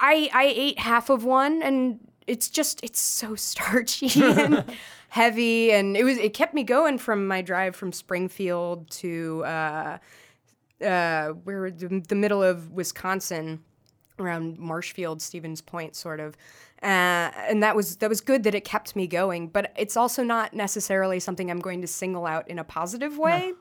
I 0.00 0.30
I 0.32 0.52
ate 0.54 0.78
half 0.78 1.10
of 1.10 1.24
one 1.24 1.62
and 1.62 2.00
it's 2.26 2.48
just 2.48 2.80
it's 2.82 3.00
so 3.00 3.34
starchy 3.36 4.22
and 4.22 4.64
heavy 5.08 5.72
and 5.72 5.96
it 5.96 6.04
was 6.04 6.18
it 6.18 6.34
kept 6.34 6.54
me 6.54 6.62
going 6.62 6.98
from 6.98 7.26
my 7.26 7.42
drive 7.42 7.76
from 7.76 7.92
Springfield 7.92 8.90
to 8.90 9.44
uh 9.44 9.98
uh 10.84 11.28
where 11.28 11.70
the, 11.70 12.02
the 12.08 12.14
middle 12.14 12.42
of 12.42 12.70
Wisconsin 12.70 13.60
around 14.18 14.58
Marshfield, 14.58 15.20
Stevens 15.20 15.60
Point, 15.60 15.96
sort 15.96 16.20
of, 16.20 16.36
uh, 16.82 17.30
and 17.48 17.62
that 17.62 17.76
was 17.76 17.96
that 17.96 18.08
was 18.08 18.20
good 18.20 18.44
that 18.44 18.54
it 18.54 18.64
kept 18.64 18.96
me 18.96 19.06
going. 19.06 19.48
But 19.48 19.72
it's 19.76 19.96
also 19.96 20.22
not 20.22 20.54
necessarily 20.54 21.20
something 21.20 21.50
I'm 21.50 21.60
going 21.60 21.80
to 21.82 21.86
single 21.86 22.26
out 22.26 22.48
in 22.48 22.58
a 22.58 22.64
positive 22.64 23.18
way. 23.18 23.52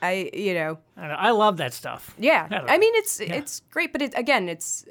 I 0.00 0.30
you 0.32 0.54
know 0.54 0.78
I, 0.96 1.06
know, 1.08 1.14
I 1.14 1.30
love 1.30 1.56
that 1.58 1.72
stuff. 1.72 2.14
yeah. 2.18 2.48
I 2.50 2.74
I 2.74 2.78
mean, 2.78 2.94
it's 2.96 3.20
it's 3.20 3.60
great, 3.70 3.92
but 3.92 4.02
it, 4.02 4.12
again, 4.16 4.48
it's 4.48 4.84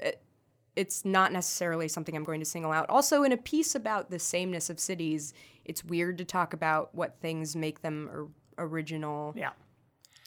it's 0.75 1.03
not 1.03 1.31
necessarily 1.31 1.87
something 1.87 2.15
I'm 2.15 2.23
going 2.23 2.39
to 2.39 2.45
single 2.45 2.71
out. 2.71 2.89
Also, 2.89 3.23
in 3.23 3.31
a 3.31 3.37
piece 3.37 3.75
about 3.75 4.09
the 4.09 4.19
sameness 4.19 4.69
of 4.69 4.79
cities, 4.79 5.33
it's 5.65 5.83
weird 5.83 6.17
to 6.19 6.25
talk 6.25 6.53
about 6.53 6.93
what 6.95 7.19
things 7.19 7.55
make 7.55 7.81
them 7.81 8.09
or, 8.11 8.29
original. 8.57 9.33
Yeah. 9.35 9.51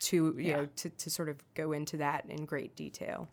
To 0.02 0.34
you 0.38 0.52
know, 0.52 0.68
to, 0.76 0.90
to 0.90 1.10
sort 1.10 1.30
of 1.30 1.36
go 1.54 1.72
into 1.72 1.96
that 1.96 2.26
in 2.28 2.44
great 2.44 2.76
detail. 2.76 3.28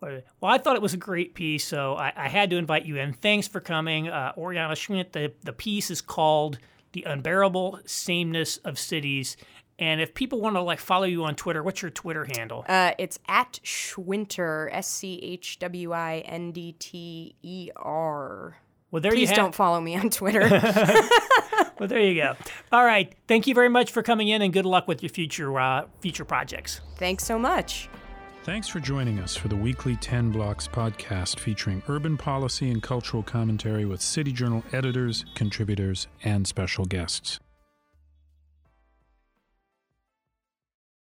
Well, 0.00 0.22
I 0.44 0.58
thought 0.58 0.76
it 0.76 0.82
was 0.82 0.94
a 0.94 0.98
great 0.98 1.34
piece, 1.34 1.64
so 1.64 1.96
I, 1.96 2.12
I 2.14 2.28
had 2.28 2.50
to 2.50 2.56
invite 2.56 2.86
you 2.86 2.98
in. 2.98 3.12
Thanks 3.14 3.48
for 3.48 3.58
coming, 3.58 4.06
uh, 4.06 4.32
Oriana 4.36 4.74
Schwindt. 4.74 5.10
The, 5.10 5.32
the 5.42 5.52
piece 5.52 5.90
is 5.90 6.00
called 6.00 6.58
"The 6.92 7.02
Unbearable 7.02 7.80
Sameness 7.84 8.58
of 8.58 8.78
Cities." 8.78 9.36
And 9.78 10.00
if 10.00 10.14
people 10.14 10.40
want 10.40 10.56
to 10.56 10.60
like 10.62 10.80
follow 10.80 11.04
you 11.04 11.24
on 11.24 11.36
Twitter, 11.36 11.62
what's 11.62 11.82
your 11.82 11.90
Twitter 11.90 12.26
handle? 12.36 12.64
Uh, 12.68 12.92
it's 12.98 13.18
at 13.28 13.60
Schwindter, 13.64 14.68
S 14.72 14.88
C 14.88 15.20
H 15.22 15.58
W 15.60 15.92
I 15.92 16.22
N 16.26 16.52
D 16.52 16.72
T 16.78 17.36
E 17.42 17.70
R. 17.76 18.56
well, 18.90 19.00
there 19.00 19.12
Please 19.12 19.20
you 19.20 19.26
have. 19.28 19.36
don't 19.36 19.54
follow 19.54 19.80
me 19.80 19.96
on 19.96 20.10
Twitter. 20.10 20.48
Well, 21.78 21.88
there 21.88 22.00
you 22.00 22.20
go. 22.20 22.34
All 22.72 22.84
right. 22.84 23.14
Thank 23.28 23.46
you 23.46 23.54
very 23.54 23.68
much 23.68 23.92
for 23.92 24.02
coming 24.02 24.28
in, 24.28 24.42
and 24.42 24.52
good 24.52 24.66
luck 24.66 24.88
with 24.88 25.02
your 25.02 25.10
future 25.10 25.58
uh, 25.58 25.86
future 26.00 26.24
projects. 26.24 26.80
Thanks 26.96 27.24
so 27.24 27.38
much. 27.38 27.88
Thanks 28.42 28.66
for 28.66 28.80
joining 28.80 29.18
us 29.20 29.36
for 29.36 29.48
the 29.48 29.56
weekly 29.56 29.94
10 29.96 30.32
Blocks 30.32 30.66
podcast 30.66 31.38
featuring 31.38 31.82
urban 31.86 32.16
policy 32.16 32.70
and 32.70 32.82
cultural 32.82 33.22
commentary 33.22 33.84
with 33.84 34.00
City 34.00 34.32
Journal 34.32 34.64
editors, 34.72 35.24
contributors, 35.34 36.08
and 36.24 36.46
special 36.46 36.84
guests. 36.84 37.38